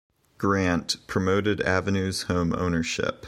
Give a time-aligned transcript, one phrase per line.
[0.39, 3.19] Grant, promoted Avenues home ownership.